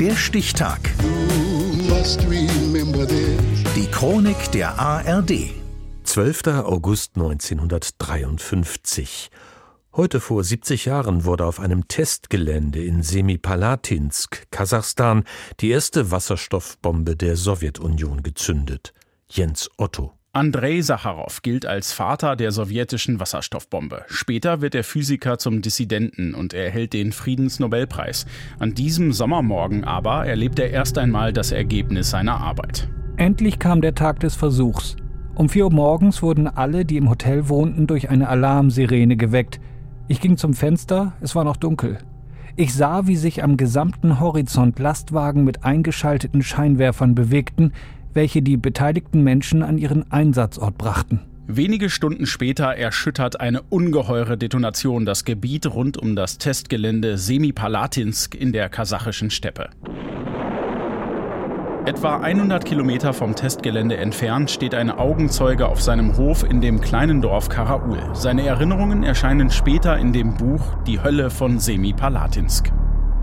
[0.00, 0.78] Der Stichtag.
[3.74, 5.50] Die Chronik der ARD.
[6.04, 6.46] 12.
[6.46, 9.30] August 1953.
[9.92, 15.24] Heute vor 70 Jahren wurde auf einem Testgelände in Semipalatinsk, Kasachstan,
[15.58, 18.94] die erste Wasserstoffbombe der Sowjetunion gezündet.
[19.28, 20.17] Jens Otto.
[20.34, 24.04] Andrei Sacharow gilt als Vater der sowjetischen Wasserstoffbombe.
[24.08, 28.26] Später wird der Physiker zum Dissidenten und er erhält den Friedensnobelpreis.
[28.58, 32.90] An diesem Sommermorgen aber erlebt er erst einmal das Ergebnis seiner Arbeit.
[33.16, 34.96] Endlich kam der Tag des Versuchs.
[35.34, 39.60] Um vier Uhr morgens wurden alle, die im Hotel wohnten, durch eine Alarmsirene geweckt.
[40.08, 41.98] Ich ging zum Fenster, es war noch dunkel.
[42.54, 47.72] Ich sah, wie sich am gesamten Horizont Lastwagen mit eingeschalteten Scheinwerfern bewegten,
[48.14, 51.20] welche die beteiligten Menschen an ihren Einsatzort brachten.
[51.50, 58.52] Wenige Stunden später erschüttert eine ungeheure Detonation das Gebiet rund um das Testgelände Semipalatinsk in
[58.52, 59.70] der kasachischen Steppe.
[61.86, 67.22] Etwa 100 Kilometer vom Testgelände entfernt steht ein Augenzeuge auf seinem Hof in dem kleinen
[67.22, 67.98] Dorf Karaul.
[68.12, 72.70] Seine Erinnerungen erscheinen später in dem Buch Die Hölle von Semipalatinsk.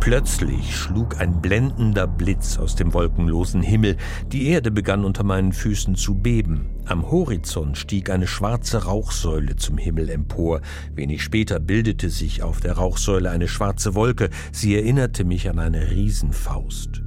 [0.06, 3.98] Plötzlich schlug ein blendender Blitz aus dem wolkenlosen Himmel.
[4.32, 6.70] Die Erde begann unter meinen Füßen zu beben.
[6.86, 10.62] Am Horizont stieg eine schwarze Rauchsäule zum Himmel empor.
[10.94, 14.30] Wenig später bildete sich auf der Rauchsäule eine schwarze Wolke.
[14.52, 17.02] Sie erinnerte mich an eine Riesenfaust.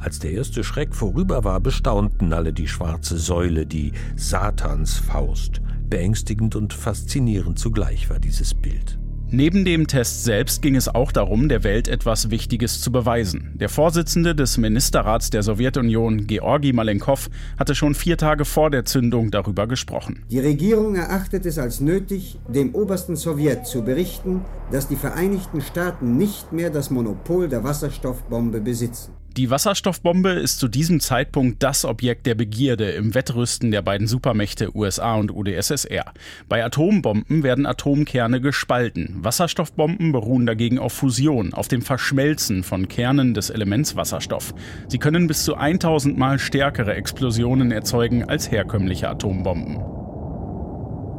[0.00, 5.62] Als der erste Schreck vorüber war, bestaunten alle die schwarze Säule, die Satansfaust.
[5.88, 8.98] Beängstigend und faszinierend zugleich war dieses Bild.
[9.32, 13.52] Neben dem Test selbst ging es auch darum, der Welt etwas Wichtiges zu beweisen.
[13.54, 19.30] Der Vorsitzende des Ministerrats der Sowjetunion, Georgi Malenkov, hatte schon vier Tage vor der Zündung
[19.30, 20.24] darüber gesprochen.
[20.32, 24.40] Die Regierung erachtet es als nötig, dem obersten Sowjet zu berichten,
[24.72, 29.12] dass die Vereinigten Staaten nicht mehr das Monopol der Wasserstoffbombe besitzen.
[29.36, 34.74] Die Wasserstoffbombe ist zu diesem Zeitpunkt das Objekt der Begierde im Wettrüsten der beiden Supermächte
[34.76, 36.12] USA und UdSSR.
[36.48, 39.18] Bei Atombomben werden Atomkerne gespalten.
[39.22, 44.52] Wasserstoffbomben beruhen dagegen auf Fusion, auf dem Verschmelzen von Kernen des Elements Wasserstoff.
[44.88, 49.99] Sie können bis zu 1000 Mal stärkere Explosionen erzeugen als herkömmliche Atombomben.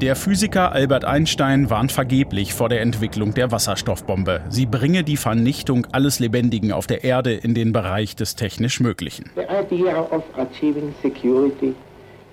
[0.01, 4.41] Der Physiker Albert Einstein warnt vergeblich vor der Entwicklung der Wasserstoffbombe.
[4.50, 9.29] Sie bringe die Vernichtung alles Lebendigen auf der Erde in den Bereich des technisch Möglichen.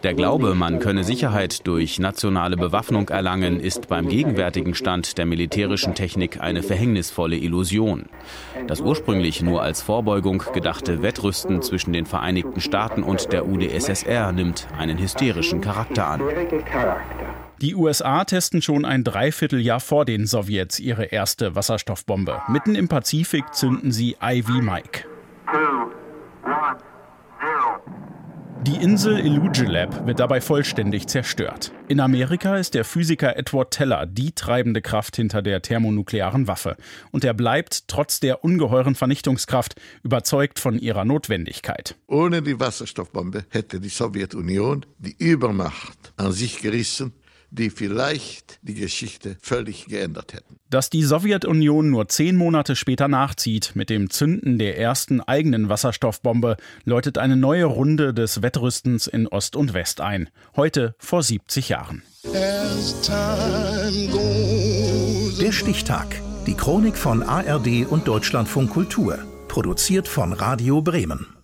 [0.02, 5.94] Der Glaube, man könne Sicherheit durch nationale Bewaffnung erlangen, ist beim gegenwärtigen Stand der militärischen
[5.94, 8.06] Technik eine verhängnisvolle Illusion.
[8.66, 14.68] Das ursprünglich nur als Vorbeugung gedachte Wettrüsten zwischen den Vereinigten Staaten und der UdSSR nimmt
[14.78, 16.22] einen hysterischen Charakter an.
[17.60, 22.40] Die USA testen schon ein Dreivierteljahr vor den Sowjets ihre erste Wasserstoffbombe.
[22.46, 25.04] Mitten im Pazifik zünden sie Ivy Mike.
[28.62, 31.72] Die Insel Elugelab wird dabei vollständig zerstört.
[31.88, 36.76] In Amerika ist der Physiker Edward Teller die treibende Kraft hinter der thermonuklearen Waffe.
[37.10, 41.96] Und er bleibt trotz der ungeheuren Vernichtungskraft überzeugt von ihrer Notwendigkeit.
[42.06, 47.14] Ohne die Wasserstoffbombe hätte die Sowjetunion die Übermacht an sich gerissen
[47.50, 50.56] die vielleicht die Geschichte völlig geändert hätten.
[50.70, 56.56] Dass die Sowjetunion nur zehn Monate später nachzieht mit dem Zünden der ersten eigenen Wasserstoffbombe,
[56.84, 60.28] läutet eine neue Runde des Wettrüstens in Ost und West ein.
[60.56, 62.02] Heute vor 70 Jahren.
[65.40, 66.20] Der Stichtag.
[66.46, 69.18] Die Chronik von ARD und Deutschlandfunk Kultur.
[69.48, 71.37] Produziert von Radio Bremen.